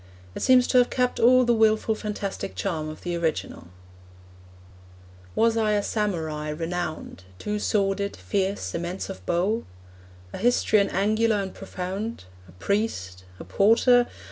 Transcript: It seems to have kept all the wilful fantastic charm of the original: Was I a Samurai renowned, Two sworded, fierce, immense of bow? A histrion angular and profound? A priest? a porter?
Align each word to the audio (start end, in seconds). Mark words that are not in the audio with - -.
It 0.33 0.39
seems 0.41 0.65
to 0.69 0.79
have 0.79 0.89
kept 0.89 1.19
all 1.19 1.45
the 1.45 1.53
wilful 1.53 1.93
fantastic 1.93 2.55
charm 2.55 2.89
of 2.89 3.01
the 3.01 3.15
original: 3.15 3.67
Was 5.35 5.55
I 5.55 5.73
a 5.73 5.83
Samurai 5.83 6.49
renowned, 6.49 7.23
Two 7.37 7.59
sworded, 7.59 8.15
fierce, 8.15 8.73
immense 8.73 9.11
of 9.11 9.23
bow? 9.27 9.63
A 10.33 10.39
histrion 10.39 10.89
angular 10.91 11.35
and 11.35 11.53
profound? 11.53 12.23
A 12.49 12.51
priest? 12.53 13.25
a 13.39 13.43
porter? 13.43 14.07